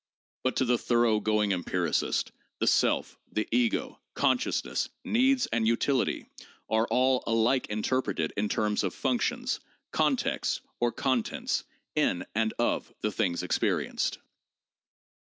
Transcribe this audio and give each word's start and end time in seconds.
But 0.43 0.55
to 0.55 0.65
the 0.65 0.79
thoroughgoing 0.79 1.51
empiricist, 1.51 2.31
the 2.57 2.65
self, 2.65 3.19
the 3.31 3.47
ego, 3.51 3.99
consciousness, 4.15 4.89
needs 5.05 5.45
and 5.51 5.67
utility, 5.67 6.25
are 6.67 6.87
all 6.87 7.23
alike 7.27 7.67
interpreted 7.69 8.33
in 8.35 8.49
terms 8.49 8.83
of 8.83 8.95
functions, 8.95 9.59
contexts 9.91 10.61
or 10.79 10.91
contents 10.91 11.65
in 11.93 12.25
and 12.33 12.51
of 12.57 12.91
the 13.01 13.11
things 13.11 13.43
experienced. 13.43 14.17